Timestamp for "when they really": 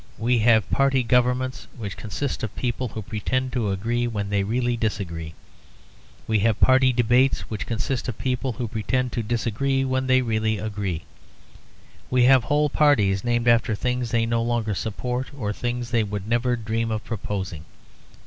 4.07-4.75, 9.85-10.57